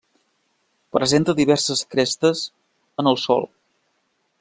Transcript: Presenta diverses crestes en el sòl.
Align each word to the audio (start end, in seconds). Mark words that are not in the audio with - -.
Presenta 0.97 1.35
diverses 1.41 1.85
crestes 1.93 2.43
en 3.05 3.13
el 3.15 3.23
sòl. 3.27 3.51